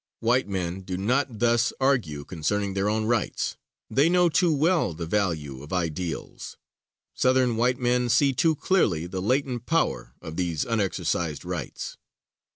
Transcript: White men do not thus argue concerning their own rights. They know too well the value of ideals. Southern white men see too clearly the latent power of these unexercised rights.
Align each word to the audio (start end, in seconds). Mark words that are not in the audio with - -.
White 0.19 0.47
men 0.47 0.81
do 0.81 0.97
not 0.97 1.37
thus 1.37 1.71
argue 1.79 2.25
concerning 2.25 2.73
their 2.73 2.89
own 2.89 3.05
rights. 3.05 3.55
They 3.87 4.09
know 4.09 4.29
too 4.29 4.51
well 4.51 4.95
the 4.95 5.05
value 5.05 5.61
of 5.61 5.71
ideals. 5.71 6.57
Southern 7.13 7.55
white 7.55 7.77
men 7.77 8.09
see 8.09 8.33
too 8.33 8.55
clearly 8.55 9.05
the 9.05 9.21
latent 9.21 9.67
power 9.67 10.15
of 10.19 10.37
these 10.37 10.65
unexercised 10.65 11.45
rights. 11.45 11.97